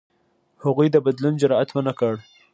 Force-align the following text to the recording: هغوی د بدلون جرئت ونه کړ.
هغوی 0.63 0.87
د 0.91 0.97
بدلون 1.05 1.33
جرئت 1.41 1.69
ونه 1.73 1.93
کړ. 1.99 2.13